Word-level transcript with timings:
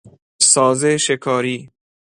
سازشکاری 0.51 1.69